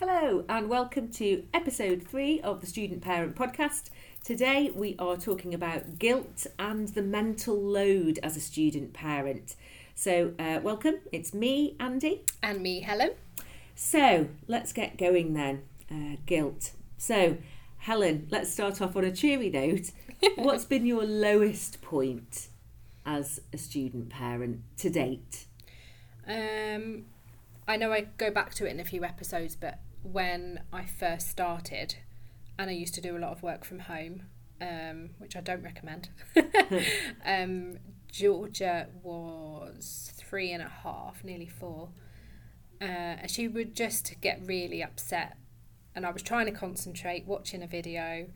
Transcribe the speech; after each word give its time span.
Hello, 0.00 0.46
and 0.48 0.70
welcome 0.70 1.08
to 1.08 1.44
episode 1.52 2.02
three 2.08 2.40
of 2.40 2.62
the 2.62 2.66
Student 2.66 3.02
Parent 3.02 3.36
Podcast. 3.36 3.90
Today 4.24 4.70
we 4.74 4.96
are 4.98 5.18
talking 5.18 5.52
about 5.52 5.98
guilt 5.98 6.46
and 6.58 6.88
the 6.88 7.02
mental 7.02 7.60
load 7.60 8.18
as 8.22 8.34
a 8.34 8.40
student 8.40 8.94
parent. 8.94 9.56
So, 9.94 10.32
uh, 10.38 10.60
welcome, 10.62 11.00
it's 11.12 11.34
me, 11.34 11.76
Andy. 11.78 12.24
And 12.42 12.62
me, 12.62 12.80
Helen. 12.80 13.10
So, 13.74 14.28
let's 14.48 14.72
get 14.72 14.96
going 14.96 15.34
then. 15.34 15.64
Uh, 15.90 16.16
guilt. 16.24 16.72
So, 16.96 17.36
Helen, 17.80 18.26
let's 18.30 18.50
start 18.50 18.80
off 18.80 18.96
on 18.96 19.04
a 19.04 19.12
cheery 19.12 19.50
note. 19.50 19.90
What's 20.36 20.64
been 20.64 20.86
your 20.86 21.04
lowest 21.04 21.82
point 21.82 22.48
as 23.04 23.42
a 23.52 23.58
student 23.58 24.08
parent 24.08 24.62
to 24.78 24.88
date? 24.88 25.44
Um, 26.26 27.04
I 27.68 27.76
know 27.76 27.92
I 27.92 28.06
go 28.16 28.30
back 28.30 28.54
to 28.54 28.66
it 28.66 28.70
in 28.70 28.80
a 28.80 28.84
few 28.84 29.04
episodes, 29.04 29.56
but 29.56 29.78
when 30.02 30.60
I 30.72 30.84
first 30.84 31.28
started, 31.28 31.96
and 32.58 32.70
I 32.70 32.72
used 32.72 32.94
to 32.94 33.00
do 33.00 33.16
a 33.16 33.18
lot 33.18 33.32
of 33.32 33.42
work 33.42 33.64
from 33.64 33.80
home, 33.80 34.22
um, 34.60 35.10
which 35.18 35.36
I 35.36 35.40
don't 35.40 35.62
recommend. 35.62 36.10
um, 37.24 37.78
Georgia 38.10 38.88
was 39.02 40.12
three 40.16 40.52
and 40.52 40.62
a 40.62 40.68
half, 40.68 41.22
nearly 41.24 41.46
four, 41.46 41.90
uh, 42.80 42.84
and 42.84 43.30
she 43.30 43.48
would 43.48 43.74
just 43.74 44.20
get 44.20 44.40
really 44.44 44.82
upset. 44.82 45.36
And 45.94 46.06
I 46.06 46.10
was 46.10 46.22
trying 46.22 46.46
to 46.46 46.52
concentrate, 46.52 47.26
watching 47.26 47.62
a 47.62 47.66
video, 47.66 48.26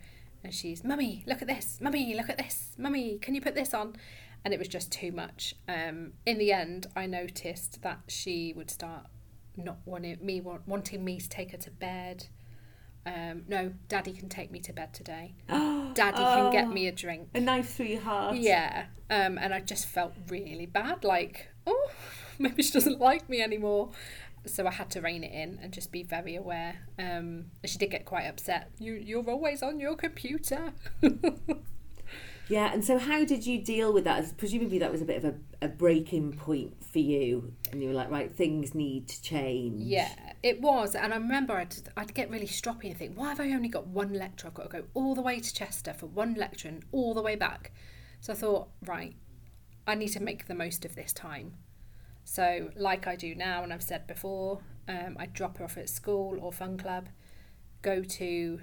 and 0.43 0.53
she's, 0.53 0.85
"Mummy, 0.85 1.25
look 1.27 1.41
at 1.41 1.49
this! 1.49 1.79
Mummy, 1.81 2.15
look 2.15 2.29
at 2.29 2.39
this! 2.39 2.75
Mummy, 2.79 3.19
can 3.19 3.35
you 3.35 3.41
put 3.41 3.55
this 3.55 3.75
on?" 3.75 3.97
And 4.45 4.53
it 4.53 4.59
was 4.59 4.69
just 4.69 4.93
too 4.93 5.11
much. 5.11 5.55
Um, 5.67 6.13
in 6.27 6.37
the 6.37 6.53
end, 6.53 6.87
I 6.95 7.07
noticed 7.07 7.81
that 7.83 8.01
she 8.09 8.53
would 8.55 8.71
start 8.71 9.07
not 9.57 9.79
wanting 9.85 10.19
me 10.21 10.41
wanting 10.41 11.05
me 11.05 11.19
to 11.19 11.29
take 11.29 11.53
her 11.53 11.59
to 11.59 11.71
bed. 11.71 12.27
Um, 13.07 13.45
no, 13.49 13.73
Daddy 13.89 14.13
can 14.13 14.29
take 14.29 14.51
me 14.51 14.61
to 14.61 14.73
bed 14.73 14.95
today. 14.95 15.35
Daddy 15.49 16.17
oh, 16.19 16.35
can 16.35 16.53
get 16.53 16.71
me 16.71 16.89
a 16.89 16.93
drink. 16.93 17.29
A 17.35 17.41
knife 17.41 17.75
through 17.75 17.87
your 17.87 18.01
heart. 18.01 18.37
Yeah, 18.37 18.87
um, 19.11 19.39
and 19.39 19.53
I 19.53 19.61
just 19.61 19.87
felt 19.87 20.15
really 20.29 20.67
bad. 20.67 21.05
Like, 21.05 21.49
oh, 21.67 21.91
maybe 22.39 22.63
she 22.63 22.73
doesn't 22.73 23.01
like 23.01 23.29
me 23.29 23.43
anymore. 23.43 23.91
So 24.47 24.67
I 24.67 24.73
had 24.73 24.91
to 24.91 25.01
rein 25.01 25.25
it 25.25 25.33
in 25.33 25.59
and 25.63 25.73
just 25.73 25.91
be 25.91 26.03
very 26.03 26.37
aware. 26.37 26.77
Um, 26.99 27.47
she 27.65 27.79
did 27.79 27.91
get 27.91 28.05
quite 28.05 28.25
upset. 28.25 28.71
You, 28.79 28.93
you're 28.93 29.29
always 29.29 29.63
on 29.63 29.81
your 29.81 29.97
computer. 29.97 30.73
Yeah, 32.49 32.73
and 32.73 32.85
so 32.85 32.99
how 32.99 33.25
did 33.25 33.47
you 33.47 33.59
deal 33.59 33.93
with 33.93 34.05
that? 34.05 34.37
Presumably 34.37 34.79
that 34.79 34.93
was 34.93 35.01
a 35.01 35.07
bit 35.07 35.23
of 35.23 35.25
a, 35.25 35.67
a 35.67 35.69
breaking 35.69 36.35
point 36.35 36.85
for 36.85 36.99
you, 36.99 37.55
and 37.73 37.83
you 37.83 37.89
were 37.89 37.95
like, 37.95 38.11
right, 38.11 38.35
things 38.35 38.75
need 38.75 39.09
to 39.09 39.23
change. 39.23 39.81
Yeah, 39.83 40.13
it 40.43 40.61
was, 40.61 40.95
and 40.95 41.13
I 41.15 41.17
remember 41.17 41.55
I'd, 41.55 41.75
I'd 41.97 42.13
get 42.13 42.31
really 42.31 42.47
stroppy 42.47 42.85
and 42.85 42.97
think, 42.97 43.19
why 43.19 43.31
have 43.31 43.41
I 43.41 43.53
only 43.53 43.69
got 43.69 43.87
one 43.87 44.13
lecture? 44.13 44.47
I've 44.47 44.55
got 44.55 44.71
to 44.71 44.81
go 44.81 44.85
all 44.93 45.15
the 45.15 45.23
way 45.23 45.41
to 45.41 45.55
Chester 45.55 45.95
for 45.95 46.07
one 46.07 46.35
lecture 46.35 46.69
and 46.69 46.85
all 46.93 47.15
the 47.15 47.23
way 47.23 47.35
back. 47.35 47.73
So 48.21 48.33
I 48.33 48.37
thought, 48.37 48.69
right, 48.85 49.15
I 49.87 49.95
need 49.95 50.09
to 50.09 50.21
make 50.21 50.47
the 50.47 50.55
most 50.55 50.85
of 50.85 50.95
this 50.95 51.13
time. 51.13 51.55
So, 52.25 52.71
like 52.77 53.07
I 53.07 53.17
do 53.17 53.35
now, 53.35 53.63
and 53.63 53.73
I've 53.73 53.83
said 53.83 54.07
before, 54.07 54.61
um, 54.89 55.17
I 55.19 55.27
drop 55.27 55.59
her 55.59 55.65
off 55.65 55.77
at 55.79 55.89
school 55.89 56.39
or 56.41 56.53
fun 56.53 56.77
club, 56.77 57.09
go 57.83 58.03
to 58.03 58.61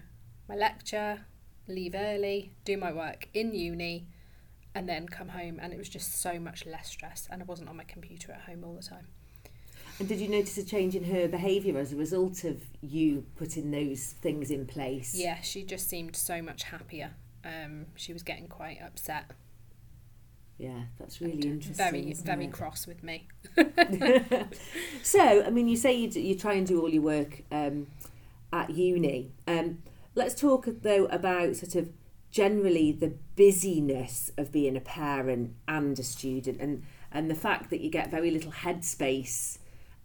my 0.47 0.55
lecture, 0.55 1.25
leave 1.73 1.95
early, 1.95 2.51
do 2.65 2.77
my 2.77 2.91
work 2.91 3.27
in 3.33 3.53
uni, 3.53 4.07
and 4.75 4.87
then 4.87 5.07
come 5.07 5.29
home. 5.29 5.59
And 5.61 5.73
it 5.73 5.77
was 5.77 5.89
just 5.89 6.21
so 6.21 6.39
much 6.39 6.65
less 6.65 6.89
stress, 6.89 7.27
and 7.31 7.41
I 7.41 7.45
wasn't 7.45 7.69
on 7.69 7.77
my 7.77 7.83
computer 7.83 8.31
at 8.31 8.41
home 8.41 8.63
all 8.63 8.75
the 8.75 8.83
time. 8.83 9.07
And 9.99 10.07
did 10.07 10.19
you 10.19 10.27
notice 10.27 10.57
a 10.57 10.65
change 10.65 10.95
in 10.95 11.03
her 11.03 11.27
behaviour 11.27 11.77
as 11.77 11.93
a 11.93 11.95
result 11.95 12.43
of 12.43 12.61
you 12.81 13.25
putting 13.35 13.71
those 13.71 14.15
things 14.21 14.49
in 14.49 14.65
place? 14.65 15.13
Yeah, 15.15 15.41
she 15.41 15.63
just 15.63 15.87
seemed 15.89 16.15
so 16.15 16.41
much 16.41 16.63
happier. 16.63 17.11
Um, 17.43 17.87
she 17.95 18.13
was 18.13 18.23
getting 18.23 18.47
quite 18.47 18.81
upset. 18.81 19.25
Yeah, 20.57 20.83
that's 20.99 21.21
really 21.21 21.41
interesting. 21.41 21.73
Very, 21.75 22.13
very 22.13 22.45
it? 22.45 22.51
cross 22.51 22.87
with 22.87 23.03
me. 23.03 23.27
so, 25.03 25.43
I 25.43 25.49
mean, 25.49 25.67
you 25.67 25.75
say 25.75 25.93
you, 25.93 26.07
you 26.09 26.35
try 26.35 26.53
and 26.53 26.65
do 26.65 26.81
all 26.81 26.89
your 26.89 27.01
work 27.01 27.41
um, 27.51 27.87
at 28.53 28.69
uni. 28.69 29.31
Um, 29.47 29.79
Let's 30.13 30.39
talk 30.39 30.67
though 30.67 31.05
about 31.05 31.55
sort 31.55 31.75
of 31.75 31.89
generally 32.31 32.91
the 32.91 33.13
busyness 33.35 34.31
of 34.37 34.51
being 34.51 34.77
a 34.77 34.81
parent 34.81 35.53
and 35.67 35.97
a 35.99 36.03
student 36.03 36.59
and 36.61 36.83
and 37.11 37.29
the 37.29 37.35
fact 37.35 37.69
that 37.69 37.81
you 37.81 37.89
get 37.89 38.09
very 38.09 38.31
little 38.31 38.51
headspace 38.51 39.57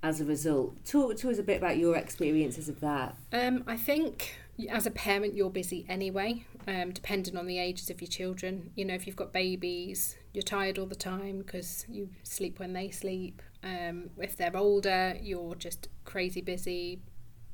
as 0.02 0.20
a 0.20 0.24
result. 0.24 0.84
Talk 0.84 1.16
to 1.18 1.30
us 1.30 1.38
a 1.38 1.42
bit 1.42 1.58
about 1.58 1.78
your 1.78 1.96
experiences 1.96 2.68
of 2.68 2.80
that. 2.80 3.16
Um, 3.32 3.64
I 3.66 3.76
think 3.76 4.34
as 4.68 4.86
a 4.86 4.90
parent, 4.90 5.34
you're 5.34 5.50
busy 5.50 5.86
anyway, 5.88 6.44
um, 6.66 6.92
depending 6.92 7.36
on 7.36 7.46
the 7.46 7.58
ages 7.58 7.90
of 7.90 8.00
your 8.00 8.08
children. 8.08 8.70
You 8.74 8.84
know, 8.84 8.94
if 8.94 9.06
you've 9.06 9.16
got 9.16 9.32
babies, 9.32 10.16
you're 10.32 10.42
tired 10.42 10.78
all 10.78 10.86
the 10.86 10.94
time 10.96 11.38
because 11.38 11.84
you 11.88 12.08
sleep 12.24 12.58
when 12.58 12.72
they 12.72 12.90
sleep. 12.90 13.42
Um, 13.62 14.10
if 14.18 14.36
they're 14.36 14.56
older, 14.56 15.16
you're 15.20 15.54
just 15.54 15.88
crazy 16.04 16.40
busy 16.40 17.00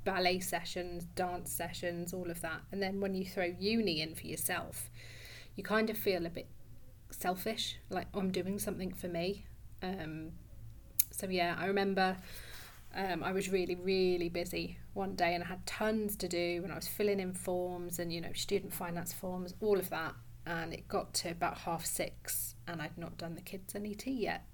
ballet 0.04 0.40
sessions, 0.40 1.04
dance 1.14 1.52
sessions, 1.52 2.12
all 2.12 2.30
of 2.30 2.40
that. 2.40 2.60
And 2.70 2.82
then 2.82 3.00
when 3.00 3.14
you 3.14 3.24
throw 3.24 3.54
uni 3.58 4.00
in 4.00 4.14
for 4.14 4.26
yourself, 4.26 4.90
you 5.54 5.62
kind 5.62 5.90
of 5.90 5.98
feel 5.98 6.26
a 6.26 6.30
bit 6.30 6.48
selfish, 7.10 7.78
like 7.90 8.08
I'm 8.14 8.30
doing 8.30 8.58
something 8.58 8.92
for 8.92 9.08
me. 9.08 9.44
Um, 9.82 10.32
so 11.10 11.28
yeah, 11.28 11.56
I 11.58 11.66
remember 11.66 12.16
um, 12.94 13.22
I 13.22 13.32
was 13.32 13.50
really, 13.50 13.74
really 13.74 14.28
busy 14.28 14.78
one 14.92 15.14
day 15.14 15.34
and 15.34 15.42
I 15.42 15.46
had 15.46 15.64
tons 15.66 16.16
to 16.16 16.28
do 16.28 16.60
and 16.62 16.72
I 16.72 16.76
was 16.76 16.88
filling 16.88 17.20
in 17.20 17.32
forms 17.32 17.98
and, 17.98 18.12
you 18.12 18.20
know, 18.20 18.32
student 18.34 18.72
finance 18.72 19.12
forms, 19.12 19.54
all 19.60 19.78
of 19.78 19.90
that. 19.90 20.14
And 20.44 20.72
it 20.74 20.88
got 20.88 21.14
to 21.14 21.30
about 21.30 21.58
half 21.58 21.86
six 21.86 22.54
and 22.66 22.82
I'd 22.82 22.98
not 22.98 23.16
done 23.16 23.34
the 23.34 23.40
kids 23.40 23.74
any 23.74 23.94
tea 23.94 24.22
yet. 24.24 24.44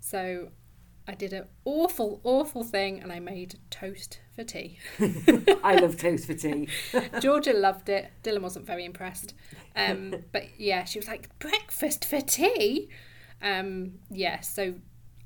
So 0.00 0.48
I 1.06 1.14
did 1.14 1.32
an 1.32 1.46
awful, 1.64 2.20
awful 2.22 2.62
thing 2.62 3.00
and 3.00 3.12
I 3.12 3.18
made 3.18 3.58
toast 3.70 4.20
for 4.36 4.44
tea. 4.44 4.78
I 5.64 5.76
love 5.76 5.96
toast 5.96 6.26
for 6.26 6.34
tea. 6.34 6.68
Georgia 7.20 7.52
loved 7.52 7.88
it. 7.88 8.10
Dylan 8.22 8.42
wasn't 8.42 8.66
very 8.66 8.84
impressed. 8.84 9.34
Um, 9.74 10.14
but 10.30 10.44
yeah, 10.58 10.84
she 10.84 10.98
was 10.98 11.08
like, 11.08 11.36
breakfast 11.40 12.04
for 12.04 12.20
tea? 12.20 12.88
Um, 13.42 13.94
yeah, 14.10 14.40
so 14.40 14.74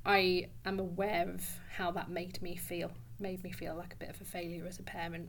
I 0.04 0.48
am 0.64 0.78
aware 0.78 1.28
of 1.28 1.44
how 1.76 1.90
that 1.90 2.08
made 2.08 2.40
me 2.40 2.56
feel. 2.56 2.92
Made 3.18 3.44
me 3.44 3.52
feel 3.52 3.74
like 3.74 3.92
a 3.92 3.96
bit 3.96 4.08
of 4.08 4.20
a 4.20 4.24
failure 4.24 4.64
as 4.66 4.78
a 4.78 4.82
parent. 4.82 5.28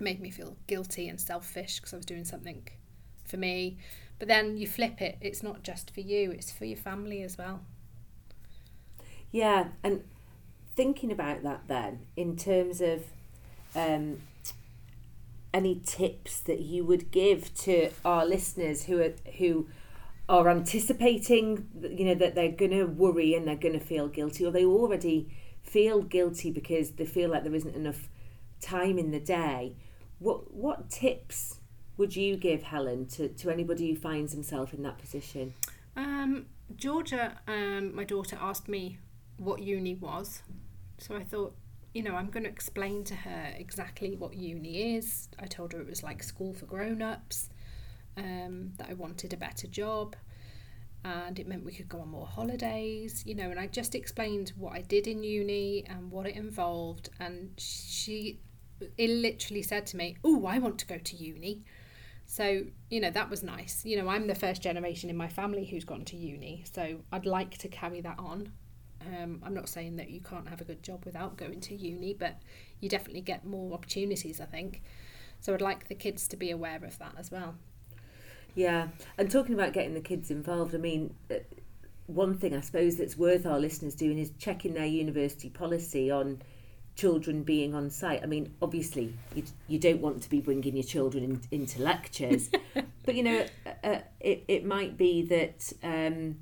Made 0.00 0.20
me 0.20 0.30
feel 0.30 0.56
guilty 0.66 1.08
and 1.08 1.20
selfish 1.20 1.76
because 1.76 1.92
I 1.92 1.96
was 1.96 2.06
doing 2.06 2.24
something 2.24 2.66
for 3.26 3.36
me. 3.36 3.76
But 4.18 4.28
then 4.28 4.56
you 4.56 4.66
flip 4.66 5.02
it, 5.02 5.18
it's 5.20 5.42
not 5.42 5.62
just 5.62 5.92
for 5.92 6.00
you, 6.00 6.30
it's 6.30 6.52
for 6.52 6.64
your 6.64 6.76
family 6.78 7.22
as 7.22 7.36
well. 7.36 7.60
Yeah, 9.34 9.70
and 9.82 10.04
thinking 10.76 11.10
about 11.10 11.42
that 11.42 11.62
then, 11.66 12.06
in 12.16 12.36
terms 12.36 12.80
of 12.80 13.02
um, 13.74 14.20
any 15.52 15.80
tips 15.84 16.38
that 16.42 16.60
you 16.60 16.84
would 16.84 17.10
give 17.10 17.52
to 17.62 17.90
our 18.04 18.24
listeners 18.24 18.84
who 18.84 19.02
are 19.02 19.14
who 19.38 19.66
are 20.28 20.48
anticipating, 20.48 21.66
you 21.82 22.04
know, 22.04 22.14
that 22.14 22.36
they're 22.36 22.52
going 22.52 22.70
to 22.70 22.84
worry 22.84 23.34
and 23.34 23.44
they're 23.44 23.56
going 23.56 23.76
to 23.76 23.84
feel 23.84 24.06
guilty, 24.06 24.46
or 24.46 24.52
they 24.52 24.64
already 24.64 25.34
feel 25.64 26.02
guilty 26.02 26.52
because 26.52 26.92
they 26.92 27.04
feel 27.04 27.28
like 27.28 27.42
there 27.42 27.56
isn't 27.56 27.74
enough 27.74 28.08
time 28.60 28.98
in 28.98 29.10
the 29.10 29.18
day. 29.18 29.74
What 30.20 30.54
what 30.54 30.90
tips 30.90 31.58
would 31.96 32.14
you 32.14 32.36
give 32.36 32.62
Helen 32.62 33.06
to, 33.06 33.26
to 33.30 33.50
anybody 33.50 33.90
who 33.90 33.96
finds 33.96 34.32
himself 34.32 34.72
in 34.72 34.84
that 34.84 34.98
position? 34.98 35.54
Um, 35.96 36.46
Georgia, 36.76 37.40
um, 37.48 37.96
my 37.96 38.04
daughter, 38.04 38.38
asked 38.40 38.68
me 38.68 38.98
what 39.44 39.62
uni 39.62 39.94
was. 39.94 40.42
So 40.98 41.16
I 41.16 41.24
thought, 41.24 41.54
you 41.92 42.02
know, 42.02 42.14
I'm 42.14 42.30
going 42.30 42.44
to 42.44 42.50
explain 42.50 43.04
to 43.04 43.14
her 43.14 43.52
exactly 43.56 44.16
what 44.16 44.34
uni 44.34 44.96
is. 44.96 45.28
I 45.38 45.46
told 45.46 45.72
her 45.72 45.80
it 45.80 45.88
was 45.88 46.02
like 46.02 46.22
school 46.22 46.52
for 46.52 46.66
grown 46.66 47.02
ups, 47.02 47.50
um, 48.16 48.72
that 48.78 48.88
I 48.90 48.94
wanted 48.94 49.32
a 49.32 49.36
better 49.36 49.66
job, 49.66 50.16
and 51.04 51.38
it 51.38 51.46
meant 51.46 51.64
we 51.64 51.72
could 51.72 51.88
go 51.88 52.00
on 52.00 52.08
more 52.08 52.26
holidays, 52.26 53.22
you 53.26 53.34
know. 53.34 53.50
And 53.50 53.60
I 53.60 53.66
just 53.66 53.94
explained 53.94 54.52
what 54.56 54.72
I 54.72 54.80
did 54.80 55.06
in 55.06 55.22
uni 55.22 55.84
and 55.86 56.10
what 56.10 56.26
it 56.26 56.36
involved. 56.36 57.10
And 57.20 57.52
she 57.58 58.40
it 58.98 59.10
literally 59.10 59.62
said 59.62 59.86
to 59.86 59.96
me, 59.96 60.16
Oh, 60.24 60.46
I 60.46 60.58
want 60.58 60.78
to 60.80 60.86
go 60.86 60.98
to 60.98 61.16
uni. 61.16 61.64
So, 62.26 62.64
you 62.90 63.00
know, 63.00 63.10
that 63.10 63.28
was 63.28 63.42
nice. 63.42 63.84
You 63.84 63.98
know, 63.98 64.08
I'm 64.08 64.26
the 64.26 64.34
first 64.34 64.62
generation 64.62 65.10
in 65.10 65.16
my 65.16 65.28
family 65.28 65.66
who's 65.66 65.84
gone 65.84 66.04
to 66.06 66.16
uni, 66.16 66.64
so 66.72 67.00
I'd 67.12 67.26
like 67.26 67.58
to 67.58 67.68
carry 67.68 68.00
that 68.00 68.18
on. 68.18 68.52
Um, 69.00 69.42
I'm 69.44 69.54
not 69.54 69.68
saying 69.68 69.96
that 69.96 70.10
you 70.10 70.20
can't 70.20 70.48
have 70.48 70.60
a 70.60 70.64
good 70.64 70.82
job 70.82 71.04
without 71.04 71.36
going 71.36 71.60
to 71.60 71.74
uni, 71.74 72.14
but 72.14 72.40
you 72.80 72.88
definitely 72.88 73.20
get 73.20 73.44
more 73.44 73.74
opportunities, 73.74 74.40
I 74.40 74.46
think. 74.46 74.82
So 75.40 75.52
I'd 75.52 75.60
like 75.60 75.88
the 75.88 75.94
kids 75.94 76.26
to 76.28 76.36
be 76.36 76.50
aware 76.50 76.82
of 76.82 76.98
that 76.98 77.14
as 77.18 77.30
well. 77.30 77.56
Yeah, 78.54 78.88
and 79.18 79.30
talking 79.30 79.54
about 79.54 79.72
getting 79.72 79.94
the 79.94 80.00
kids 80.00 80.30
involved, 80.30 80.74
I 80.74 80.78
mean, 80.78 81.14
uh, 81.30 81.34
one 82.06 82.36
thing 82.36 82.54
I 82.54 82.60
suppose 82.60 82.96
that's 82.96 83.16
worth 83.16 83.46
our 83.46 83.58
listeners 83.58 83.94
doing 83.94 84.18
is 84.18 84.30
checking 84.38 84.74
their 84.74 84.86
university 84.86 85.50
policy 85.50 86.10
on 86.10 86.40
children 86.96 87.42
being 87.42 87.74
on 87.74 87.90
site. 87.90 88.22
I 88.22 88.26
mean, 88.26 88.54
obviously, 88.62 89.14
you, 89.34 89.42
you 89.66 89.78
don't 89.78 90.00
want 90.00 90.22
to 90.22 90.30
be 90.30 90.40
bringing 90.40 90.76
your 90.76 90.84
children 90.84 91.24
in, 91.24 91.40
into 91.50 91.82
lectures, 91.82 92.50
but 93.04 93.14
you 93.14 93.22
know, 93.22 93.46
uh, 93.66 93.86
uh, 93.86 94.00
it, 94.20 94.44
it 94.48 94.64
might 94.64 94.96
be 94.96 95.22
that 95.22 95.72
um, 95.82 96.36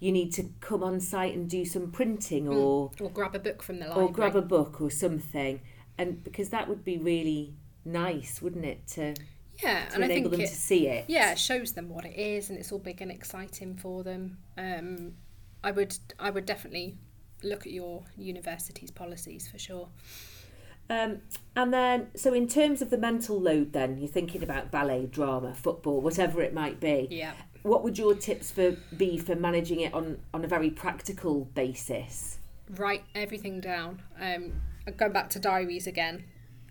you 0.00 0.12
need 0.12 0.32
to 0.34 0.50
come 0.60 0.82
on 0.82 1.00
site 1.00 1.34
and 1.34 1.48
do 1.48 1.64
some 1.64 1.90
printing 1.90 2.48
or 2.48 2.90
or 3.00 3.10
grab 3.10 3.34
a 3.34 3.38
book 3.38 3.62
from 3.62 3.78
the 3.78 3.86
library. 3.86 4.08
or 4.08 4.12
grab 4.12 4.36
a 4.36 4.42
book 4.42 4.80
or 4.80 4.90
something, 4.90 5.60
and 5.98 6.22
because 6.24 6.50
that 6.50 6.68
would 6.68 6.84
be 6.84 6.98
really 6.98 7.54
nice, 7.84 8.42
wouldn't 8.42 8.64
it, 8.64 8.86
to, 8.88 9.14
to 9.14 9.22
yeah, 9.62 9.84
and 9.94 10.02
I 10.02 10.06
enable 10.06 10.30
think 10.30 10.30
them 10.32 10.40
it, 10.42 10.48
to 10.48 10.54
see 10.54 10.88
it? 10.88 11.04
yeah, 11.08 11.32
it 11.32 11.38
shows 11.38 11.72
them 11.72 11.88
what 11.88 12.04
it 12.04 12.18
is, 12.18 12.50
and 12.50 12.58
it's 12.58 12.72
all 12.72 12.78
big 12.78 13.00
and 13.00 13.10
exciting 13.10 13.76
for 13.76 14.02
them. 14.02 14.38
Um, 14.58 15.14
I 15.62 15.70
would 15.70 15.96
I 16.18 16.30
would 16.30 16.46
definitely 16.46 16.98
look 17.42 17.66
at 17.66 17.72
your 17.72 18.04
university's 18.16 18.90
policies 18.90 19.48
for 19.48 19.58
sure. 19.58 19.88
Um, 20.90 21.22
and 21.56 21.72
then, 21.72 22.08
so 22.14 22.34
in 22.34 22.46
terms 22.46 22.82
of 22.82 22.90
the 22.90 22.98
mental 22.98 23.40
load, 23.40 23.72
then 23.72 23.96
you're 23.96 24.08
thinking 24.08 24.42
about 24.42 24.70
ballet, 24.70 25.06
drama, 25.06 25.54
football, 25.54 26.00
whatever 26.00 26.42
it 26.42 26.52
might 26.52 26.78
be. 26.80 27.08
Yeah. 27.10 27.32
What 27.64 27.82
would 27.82 27.98
your 27.98 28.14
tips 28.14 28.50
for 28.50 28.76
be 28.96 29.18
for 29.18 29.34
managing 29.34 29.80
it 29.80 29.92
on 29.92 30.20
on 30.32 30.44
a 30.44 30.48
very 30.48 30.70
practical 30.70 31.46
basis? 31.54 32.38
write 32.70 33.04
everything 33.14 33.60
down. 33.60 34.02
Um, 34.20 34.60
going 34.96 35.12
back 35.12 35.30
to 35.30 35.38
diaries 35.38 35.86
again, 35.86 36.24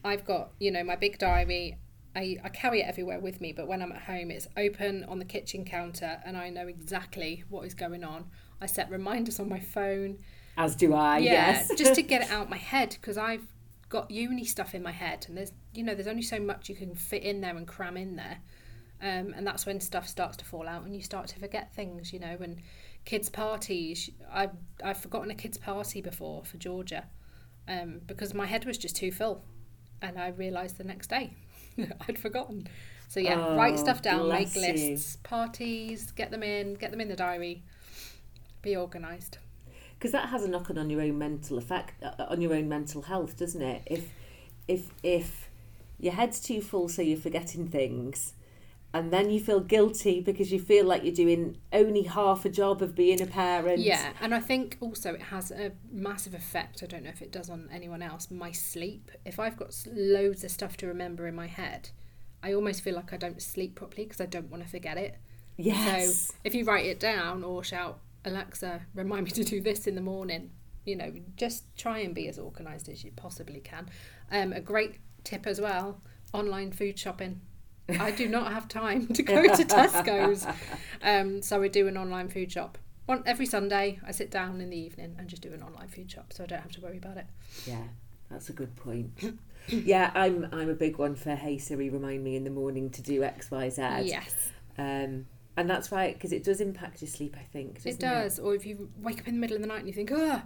I've 0.04 0.26
got 0.26 0.52
you 0.60 0.72
know 0.72 0.84
my 0.84 0.96
big 0.96 1.18
diary. 1.18 1.78
I, 2.16 2.38
I 2.44 2.50
carry 2.50 2.82
it 2.82 2.84
everywhere 2.88 3.20
with 3.20 3.42
me, 3.42 3.54
but 3.54 3.68
when 3.68 3.82
I'm 3.82 3.92
at 3.92 4.04
home, 4.04 4.30
it's 4.30 4.48
open 4.56 5.04
on 5.06 5.18
the 5.18 5.26
kitchen 5.26 5.66
counter, 5.66 6.22
and 6.26 6.38
I 6.38 6.50
know 6.50 6.68
exactly 6.68 7.44
what 7.50 7.66
is 7.66 7.74
going 7.74 8.04
on. 8.04 8.26
I 8.62 8.68
set 8.68 8.90
reminders 8.92 9.40
on 9.40 9.50
my 9.50 9.60
phone. 9.60 10.20
As 10.56 10.76
do 10.76 10.94
I. 10.94 11.18
yeah, 11.18 11.32
yes. 11.32 11.72
just 11.78 11.96
to 11.96 12.04
get 12.04 12.22
it 12.22 12.32
out 12.32 12.50
my 12.50 12.58
head 12.58 12.90
because 13.02 13.18
I've 13.18 13.48
got 13.90 14.12
uni 14.12 14.46
stuff 14.46 14.76
in 14.76 14.84
my 14.84 14.92
head, 14.92 15.26
and 15.28 15.38
there's 15.38 15.54
you 15.74 15.84
know 15.84 15.96
there's 15.96 16.08
only 16.08 16.22
so 16.22 16.40
much 16.40 16.70
you 16.70 16.76
can 16.76 16.96
fit 16.96 17.24
in 17.24 17.42
there 17.42 17.56
and 17.58 17.68
cram 17.68 17.98
in 17.98 18.16
there, 18.16 18.40
um, 19.04 19.34
and 19.36 19.46
that's 19.46 19.66
when 19.68 19.80
stuff 19.80 20.08
starts 20.08 20.38
to 20.38 20.46
fall 20.46 20.68
out 20.68 20.84
and 20.86 20.96
you 20.96 21.02
start 21.04 21.28
to 21.28 21.40
forget 21.40 21.76
things, 21.76 22.12
you 22.14 22.20
know. 22.20 22.38
And 22.40 22.58
kids 23.06 23.30
parties, 23.30 24.10
I've 24.32 24.52
I've 24.84 24.98
forgotten 24.98 25.30
a 25.30 25.36
kids 25.36 25.58
party 25.58 26.02
before 26.02 26.44
for 26.46 26.58
Georgia, 26.58 27.04
um, 27.68 28.00
because 28.08 28.34
my 28.34 28.46
head 28.48 28.66
was 28.66 28.78
just 28.78 28.96
too 28.96 29.12
full, 29.12 29.44
and 30.02 30.18
I 30.18 30.30
realised 30.30 30.78
the 30.78 30.84
next 30.86 31.10
day 31.10 31.34
I'd 32.08 32.18
forgotten. 32.18 32.68
So 33.10 33.20
yeah, 33.20 33.36
Oh, 33.46 33.56
write 33.56 33.78
stuff 33.78 34.02
down, 34.02 34.28
make 34.30 34.56
you. 34.56 34.62
lists, 34.62 35.18
parties, 35.24 36.12
get 36.14 36.32
them 36.32 36.42
in, 36.42 36.74
get 36.76 36.90
them 36.90 37.00
in 37.02 37.10
the 37.10 37.16
diary, 37.16 37.62
be 38.64 38.76
organised. 38.76 39.38
because 40.00 40.12
that 40.14 40.30
has 40.30 40.44
a 40.44 40.48
knock 40.48 40.70
on 40.72 40.78
on 40.78 40.90
your 40.90 41.02
own 41.02 41.18
mental 41.20 41.58
effect 41.58 42.02
uh, 42.04 42.26
on 42.30 42.42
your 42.42 42.54
own 42.56 42.68
mental 42.70 43.02
health 43.04 43.38
doesn't 43.38 43.62
it 43.62 43.82
if 43.86 44.10
if 44.68 44.90
if 45.04 45.50
your 46.00 46.14
head's 46.14 46.40
too 46.42 46.60
full 46.62 46.90
so 46.90 47.02
you're 47.02 47.18
forgetting 47.18 47.68
things 47.68 48.34
and 48.94 49.12
then 49.12 49.32
you 49.32 49.40
feel 49.40 49.60
guilty 49.60 50.22
because 50.22 50.52
you 50.52 50.60
feel 50.60 50.86
like 50.86 51.04
you're 51.04 51.14
doing 51.14 51.58
only 51.72 52.04
half 52.04 52.46
a 52.46 52.50
job 52.50 52.82
of 52.82 52.94
being 52.94 53.22
a 53.22 53.26
parent 53.26 53.80
Yeah, 53.80 54.14
and 54.22 54.36
I 54.36 54.40
think 54.40 54.78
also 54.82 55.16
it 55.16 55.22
has 55.22 55.50
a 55.50 55.72
massive 55.92 56.36
effect. 56.36 56.84
I 56.84 56.86
don't 56.86 57.04
know 57.04 57.10
if 57.10 57.22
it 57.22 57.32
does 57.32 57.50
on 57.50 57.70
anyone 57.74 58.04
else. 58.04 58.30
My 58.30 58.52
sleep. 58.52 59.10
If 59.26 59.40
I've 59.40 59.58
got 59.58 59.76
loads 59.92 60.44
of 60.44 60.52
stuff 60.52 60.78
to 60.78 60.88
remember 60.88 61.26
in 61.28 61.34
my 61.34 61.48
head, 61.48 61.90
I 62.44 62.54
almost 62.54 62.84
feel 62.84 62.96
like 62.96 63.12
I 63.14 63.18
don't 63.18 63.42
sleep 63.42 63.76
properly 63.76 64.04
because 64.04 64.22
I 64.22 64.28
don't 64.28 64.52
want 64.52 64.62
to 64.64 64.70
forget 64.70 64.98
it. 64.98 65.18
yes 65.58 66.28
So 66.28 66.34
if 66.44 66.54
you 66.54 66.64
write 66.64 66.86
it 66.86 67.00
down 67.00 67.44
or 67.44 67.64
shout, 67.64 68.00
Alexa, 68.26 68.82
remind 68.94 69.26
me 69.26 69.32
to 69.32 69.44
do 69.44 69.60
this 69.60 69.88
in 69.88 69.96
the 69.96 70.02
morning, 70.02 70.52
you 70.86 70.96
know, 70.96 71.12
just 71.36 71.76
try 71.76 72.00
and 72.00 72.14
be 72.14 72.28
as 72.28 72.38
organised 72.38 72.90
as 72.90 73.04
you 73.04 73.12
possibly 73.16 73.60
can. 73.60 73.90
Um, 74.32 74.54
a 74.54 74.62
great 74.62 75.00
tip 75.24 75.48
as 75.48 75.60
well 75.60 76.02
online 76.32 76.72
food 76.72 77.00
shopping. 77.00 77.42
I 77.90 78.12
do 78.12 78.28
not 78.30 78.52
have 78.52 78.68
time 78.68 79.08
to 79.08 79.24
go 79.24 79.44
to 79.44 79.64
Tesco's. 79.64 80.46
Um, 81.06 81.42
so 81.42 81.62
I 81.62 81.68
do 81.68 81.88
an 81.90 81.98
online 81.98 82.30
food 82.30 82.50
shop. 82.50 82.78
One, 83.08 83.24
every 83.26 83.46
Sunday, 83.46 84.00
I 84.08 84.12
sit 84.14 84.32
down 84.32 84.62
in 84.62 84.70
the 84.70 84.78
evening 84.78 85.18
and 85.20 85.28
just 85.28 85.42
do 85.42 85.52
an 85.54 85.62
online 85.62 85.90
food 85.90 86.10
shop 86.10 86.32
so 86.32 86.44
I 86.46 86.48
don't 86.48 86.62
have 86.62 86.72
to 86.72 86.82
worry 86.82 86.98
about 86.98 87.18
it. 87.18 87.26
yeah 87.68 87.84
that's 88.32 88.50
a 88.50 88.54
good 88.54 88.74
point 88.78 89.12
yeah 89.68 90.10
i'm 90.16 90.48
i'm 90.54 90.68
a 90.70 90.74
big 90.74 90.98
one 90.98 91.14
for 91.14 91.36
hey 91.36 91.58
siri 91.60 91.90
remind 91.90 92.24
me 92.24 92.36
in 92.36 92.44
the 92.46 92.50
morning 92.50 92.90
to 92.90 93.02
do 93.02 93.20
xyz 93.22 94.08
Yes, 94.08 94.50
um 94.78 95.26
and 95.58 95.70
that's 95.70 95.92
right 95.92 96.14
because 96.16 96.32
it 96.32 96.44
does 96.44 96.60
impact 96.62 97.02
your 97.02 97.10
sleep 97.10 97.36
i 97.40 97.44
think 97.44 97.80
it 97.86 98.00
does. 98.00 98.40
Or 98.40 98.56
if 98.56 98.66
you 98.66 98.90
wake 99.02 99.20
up 99.20 99.28
in 99.28 99.36
the 99.36 99.40
middle 99.42 99.56
of 99.58 99.62
the 99.62 99.68
night 99.68 99.80
and 99.80 99.88
you 99.88 99.94
think, 99.94 100.10
oh, 100.12 100.42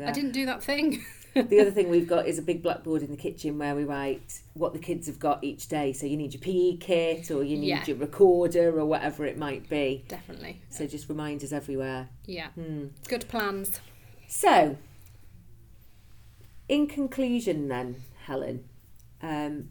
Yeah. 0.00 0.08
I 0.08 0.12
didn't 0.12 0.32
do 0.32 0.46
that 0.46 0.62
thing. 0.62 1.04
the 1.34 1.60
other 1.60 1.70
thing 1.70 1.90
we've 1.96 2.08
got 2.08 2.26
is 2.26 2.38
a 2.38 2.42
big 2.42 2.62
blackboard 2.62 3.02
in 3.02 3.10
the 3.10 3.16
kitchen 3.16 3.58
where 3.58 3.74
we 3.74 3.84
write 3.84 4.40
what 4.54 4.72
the 4.72 4.78
kids 4.78 5.06
have 5.06 5.18
got 5.18 5.44
each 5.44 5.68
day. 5.68 5.92
So 5.92 6.06
you 6.06 6.16
need 6.16 6.32
your 6.34 6.40
PE 6.40 6.76
kit 6.78 7.30
or 7.30 7.44
you 7.44 7.56
need 7.58 7.68
Yeah. 7.68 7.84
your 7.86 7.96
recorder 7.96 8.78
or 8.78 8.86
whatever 8.86 9.24
it 9.26 9.38
might 9.38 9.68
be. 9.68 10.04
Definitely. 10.08 10.60
So 10.70 10.86
just 10.86 11.08
reminders 11.08 11.52
everywhere. 11.52 12.08
Yeah. 12.26 12.48
Hmm. 12.50 12.86
Good 13.08 13.28
plans. 13.28 13.80
So, 14.28 14.76
in 16.68 16.86
conclusion, 16.86 17.68
then, 17.68 18.02
Helen, 18.26 18.64
um, 19.22 19.70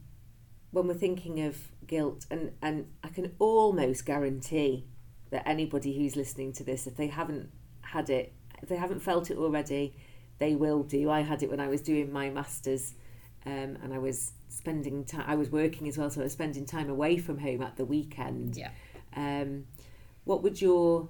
when 0.72 0.88
we're 0.88 0.94
thinking 0.96 1.42
of 1.42 1.58
guilt, 1.88 2.26
and, 2.30 2.52
and 2.62 2.88
I 3.04 3.08
can 3.08 3.32
almost 3.40 4.06
guarantee 4.06 4.86
that 5.32 5.48
anybody 5.48 5.98
who's 5.98 6.16
listening 6.16 6.52
to 6.54 6.64
this, 6.64 6.88
if 6.88 6.98
they 6.98 7.08
haven't 7.08 7.50
had 7.82 8.10
it, 8.10 8.34
if 8.62 8.68
they 8.68 8.76
haven't 8.76 9.00
felt 9.00 9.32
it 9.32 9.38
already, 9.38 9.96
they 10.40 10.56
will 10.56 10.84
do. 10.84 11.10
I 11.10 11.22
had 11.22 11.44
it 11.44 11.50
when 11.50 11.60
I 11.60 11.68
was 11.68 11.82
doing 11.82 12.12
my 12.12 12.30
masters, 12.30 12.96
um, 13.46 13.78
and 13.84 13.94
I 13.94 14.00
was 14.00 14.34
spending 14.48 15.06
time. 15.06 15.26
I 15.28 15.36
was 15.36 15.50
working 15.50 15.88
as 15.88 15.98
well, 15.98 16.10
so 16.10 16.22
I 16.22 16.24
was 16.24 16.34
spending 16.34 16.66
time 16.66 16.90
away 16.90 17.18
from 17.18 17.40
home 17.40 17.62
at 17.62 17.76
the 17.76 17.86
weekend. 17.86 18.58
Yeah. 18.58 18.72
Um, 19.16 19.66
what 20.24 20.44
would 20.44 20.62
your, 20.62 21.10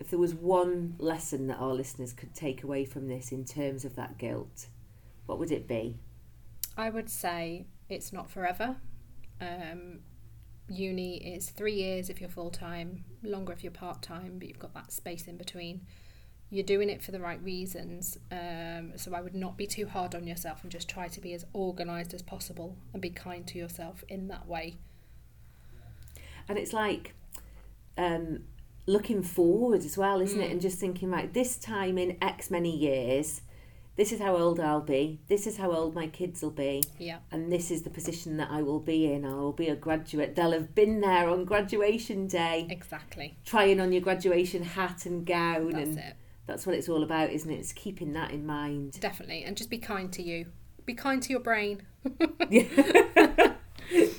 if 0.00 0.10
there 0.10 0.18
was 0.18 0.34
one 0.34 0.96
lesson 0.98 1.46
that 1.48 1.58
our 1.58 1.74
listeners 1.74 2.12
could 2.12 2.34
take 2.34 2.62
away 2.62 2.84
from 2.84 3.08
this 3.08 3.32
in 3.32 3.44
terms 3.44 3.84
of 3.84 3.96
that 3.96 4.18
guilt, 4.18 4.66
what 5.26 5.38
would 5.38 5.50
it 5.50 5.66
be? 5.66 5.98
I 6.76 6.90
would 6.90 7.08
say 7.08 7.66
it's 7.88 8.12
not 8.12 8.30
forever. 8.30 8.76
Um, 9.40 10.00
uni 10.68 11.16
is 11.16 11.50
three 11.50 11.74
years 11.74 12.10
if 12.10 12.20
you're 12.20 12.30
full 12.30 12.50
time, 12.50 13.04
longer 13.22 13.52
if 13.52 13.62
you're 13.62 13.72
part 13.72 14.02
time, 14.02 14.38
but 14.38 14.48
you've 14.48 14.58
got 14.58 14.74
that 14.74 14.92
space 14.92 15.26
in 15.26 15.36
between. 15.36 15.82
You're 16.50 16.64
doing 16.64 16.88
it 16.88 17.02
for 17.02 17.10
the 17.10 17.20
right 17.20 17.42
reasons. 17.42 18.18
Um, 18.30 18.92
so 18.96 19.12
I 19.14 19.20
would 19.20 19.34
not 19.34 19.56
be 19.56 19.66
too 19.66 19.86
hard 19.86 20.14
on 20.14 20.26
yourself 20.26 20.62
and 20.62 20.70
just 20.70 20.88
try 20.88 21.08
to 21.08 21.20
be 21.20 21.32
as 21.32 21.44
organised 21.54 22.14
as 22.14 22.22
possible 22.22 22.76
and 22.92 23.02
be 23.02 23.10
kind 23.10 23.46
to 23.48 23.58
yourself 23.58 24.04
in 24.08 24.28
that 24.28 24.46
way. 24.46 24.76
And 26.48 26.56
it's 26.56 26.72
like 26.72 27.14
um, 27.98 28.44
looking 28.86 29.22
forward 29.22 29.80
as 29.84 29.98
well, 29.98 30.20
isn't 30.20 30.40
it? 30.40 30.48
Mm. 30.48 30.52
And 30.52 30.60
just 30.60 30.78
thinking, 30.78 31.10
right, 31.10 31.32
this 31.32 31.56
time 31.56 31.98
in 31.98 32.16
X 32.22 32.50
many 32.50 32.74
years, 32.76 33.40
this 33.96 34.12
is 34.12 34.20
how 34.20 34.36
old 34.36 34.60
I'll 34.60 34.80
be, 34.82 35.20
this 35.26 35.46
is 35.46 35.56
how 35.56 35.72
old 35.72 35.94
my 35.94 36.06
kids 36.06 36.42
will 36.42 36.50
be, 36.50 36.82
Yeah. 36.98 37.18
and 37.32 37.50
this 37.50 37.70
is 37.70 37.82
the 37.82 37.88
position 37.90 38.36
that 38.36 38.50
I 38.50 38.60
will 38.62 38.78
be 38.78 39.10
in. 39.10 39.24
I 39.24 39.34
will 39.34 39.54
be 39.54 39.68
a 39.68 39.74
graduate. 39.74 40.36
They'll 40.36 40.52
have 40.52 40.74
been 40.74 41.00
there 41.00 41.28
on 41.30 41.46
graduation 41.46 42.26
day, 42.26 42.66
Exactly. 42.68 43.38
trying 43.46 43.80
on 43.80 43.92
your 43.92 44.02
graduation 44.02 44.62
hat 44.62 45.06
and 45.06 45.24
gown, 45.24 45.70
That's 45.70 45.88
and 45.88 45.98
it. 45.98 46.16
That's 46.46 46.66
what 46.66 46.74
it's 46.74 46.88
all 46.88 47.02
about, 47.02 47.30
isn't 47.30 47.50
it? 47.50 47.56
It's 47.56 47.72
keeping 47.72 48.12
that 48.12 48.30
in 48.30 48.46
mind. 48.46 48.98
Definitely. 49.00 49.44
And 49.44 49.56
just 49.56 49.70
be 49.70 49.78
kind 49.78 50.12
to 50.12 50.22
you. 50.22 50.46
Be 50.84 50.94
kind 50.94 51.22
to 51.22 51.30
your 51.30 51.40
brain. 51.40 51.82
yeah, 52.48 52.64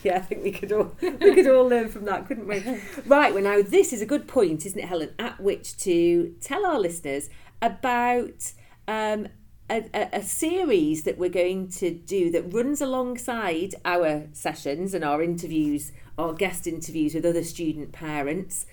yeah, 0.03 0.15
I 0.15 0.19
think 0.19 0.43
we 0.43 0.51
could 0.51 0.72
all 0.72 0.91
we 1.01 1.34
could 1.34 1.48
all 1.48 1.65
learn 1.65 1.88
from 1.89 2.05
that, 2.05 2.27
couldn't 2.27 2.48
we? 2.48 2.62
Right, 3.05 3.34
well 3.34 3.43
now 3.43 3.62
this 3.62 3.93
is 3.93 4.01
a 4.01 4.05
good 4.05 4.27
point, 4.27 4.65
isn't 4.65 4.79
it, 4.79 4.86
Helen, 4.86 5.13
at 5.17 5.39
which 5.39 5.77
to 5.77 6.36
tell 6.41 6.65
our 6.65 6.79
listeners 6.79 7.29
about 7.62 8.51
um, 8.88 9.27
a, 9.69 9.89
a, 9.93 10.10
a 10.13 10.24
series 10.24 11.03
that 11.03 11.17
we're 11.17 11.29
going 11.29 11.69
to 11.69 11.91
do 11.91 12.31
that 12.31 12.53
runs 12.53 12.81
alongside 12.81 13.75
our 13.86 14.27
sessions 14.31 14.93
and 14.93 15.03
our 15.03 15.22
interviews, 15.22 15.91
our 16.17 16.34
guest 16.34 16.67
interviews 16.67 17.13
with 17.13 17.25
other 17.25 17.43
student 17.43 17.91
parents. 17.91 18.65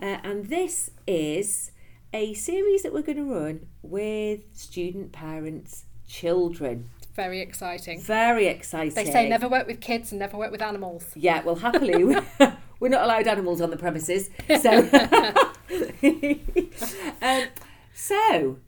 Uh, 0.00 0.18
and 0.22 0.46
this 0.46 0.90
is 1.06 1.72
a 2.12 2.34
series 2.34 2.82
that 2.82 2.92
we're 2.92 3.02
going 3.02 3.18
to 3.18 3.34
run 3.34 3.66
with 3.82 4.40
student 4.54 5.12
parents' 5.12 5.84
children. 6.06 6.90
Very 7.14 7.40
exciting. 7.40 8.00
Very 8.00 8.46
exciting. 8.46 8.94
They 8.94 9.10
say 9.10 9.28
never 9.28 9.48
work 9.48 9.66
with 9.66 9.80
kids 9.80 10.12
and 10.12 10.20
never 10.20 10.36
work 10.36 10.52
with 10.52 10.62
animals. 10.62 11.04
Yeah, 11.16 11.42
well, 11.42 11.56
happily, 11.56 12.04
we're 12.80 12.88
not 12.88 13.04
allowed 13.04 13.26
animals 13.26 13.60
on 13.60 13.70
the 13.70 13.76
premises. 13.76 14.30
So, 14.60 14.88
um, 17.22 17.44
so 17.92 18.58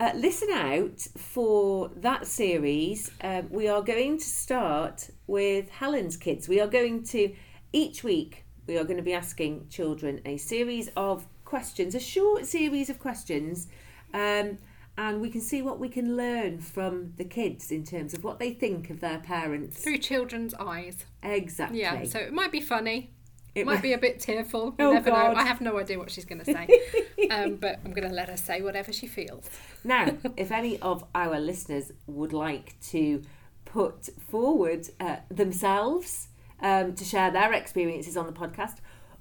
uh, 0.00 0.12
listen 0.14 0.50
out 0.52 1.00
for 1.16 1.90
that 1.96 2.26
series. 2.26 3.10
Um, 3.20 3.48
we 3.50 3.66
are 3.68 3.82
going 3.82 4.18
to 4.18 4.24
start 4.24 5.10
with 5.26 5.68
Helen's 5.70 6.16
kids. 6.16 6.48
We 6.48 6.60
are 6.60 6.68
going 6.68 7.02
to, 7.04 7.34
each 7.72 8.04
week, 8.04 8.44
we 8.68 8.78
are 8.78 8.84
going 8.84 8.98
to 8.98 9.02
be 9.02 9.14
asking 9.14 9.66
children 9.70 10.20
a 10.24 10.36
series 10.36 10.88
of 10.96 11.26
questions, 11.48 11.94
a 11.94 12.00
short 12.00 12.44
series 12.44 12.90
of 12.90 12.98
questions. 12.98 13.68
Um, 14.12 14.58
and 14.98 15.20
we 15.20 15.30
can 15.30 15.40
see 15.40 15.62
what 15.62 15.78
we 15.78 15.88
can 15.88 16.16
learn 16.16 16.58
from 16.60 17.12
the 17.16 17.24
kids 17.24 17.70
in 17.70 17.84
terms 17.84 18.12
of 18.14 18.22
what 18.24 18.38
they 18.38 18.52
think 18.52 18.90
of 18.90 19.00
their 19.00 19.18
parents. 19.18 19.78
Through 19.82 19.98
children's 19.98 20.54
eyes. 20.54 21.06
Exactly. 21.22 21.80
Yeah, 21.80 22.04
so 22.04 22.18
it 22.18 22.32
might 22.32 22.52
be 22.52 22.60
funny. 22.60 23.12
It 23.54 23.64
might- 23.64 23.80
be 23.80 23.92
a 23.94 23.98
bit 23.98 24.20
tearful. 24.20 24.74
You 24.78 24.86
Oh, 24.88 24.92
never 24.92 25.10
God. 25.10 25.34
know. 25.34 25.40
I 25.40 25.44
have 25.44 25.60
no 25.60 25.78
idea 25.78 25.98
what 25.98 26.10
she's 26.10 26.24
going 26.26 26.40
to 26.44 26.44
say. 26.44 26.68
um, 27.30 27.56
but 27.56 27.78
I'm 27.84 27.92
going 27.92 28.08
to 28.08 28.14
let 28.14 28.28
her 28.28 28.36
say 28.36 28.60
whatever 28.60 28.92
she 28.92 29.06
feels. 29.06 29.48
Now, 29.84 30.08
if 30.36 30.52
any 30.52 30.78
of 30.80 31.04
our 31.14 31.40
listeners 31.40 31.92
would 32.06 32.32
like 32.32 32.74
to 32.90 33.22
put 33.64 34.10
forward 34.30 34.88
uh, 35.00 35.16
themselves 35.30 36.28
um, 36.60 36.94
to 36.94 37.04
share 37.04 37.30
their 37.30 37.52
experiences 37.52 38.16
on 38.16 38.26
the 38.26 38.32
podcast, 38.32 38.76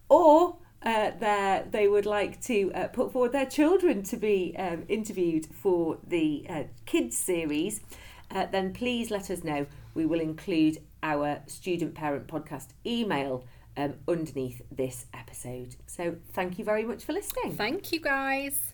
or 0.10 0.58
their, 1.12 1.66
they 1.70 1.88
would 1.88 2.06
like 2.06 2.42
to 2.44 2.72
uh, 2.74 2.88
put 2.88 3.12
forward 3.12 3.32
their 3.32 3.46
children 3.46 4.04
to 4.04 4.18
be 4.18 4.56
um, 4.58 4.84
interviewed 4.88 5.48
for 5.48 5.98
the 6.08 6.46
uh, 6.50 6.64
kids 6.86 7.18
series, 7.18 7.82
uh, 8.32 8.46
then 8.52 8.74
please 8.74 9.10
let 9.12 9.30
us 9.30 9.44
know. 9.44 9.66
We 9.94 10.06
will 10.06 10.20
include 10.20 10.80
our 11.04 11.42
student 11.48 11.96
parent 11.96 12.28
podcast 12.28 12.68
email 12.86 13.46
um, 13.76 13.96
underneath 14.08 14.62
this 14.72 15.06
episode. 15.14 15.76
So, 15.86 16.16
thank 16.34 16.60
you 16.60 16.66
very 16.66 16.84
much 16.84 17.04
for 17.04 17.14
listening. 17.14 17.56
Thank 17.56 17.92
you, 17.92 18.00
guys. 18.00 18.74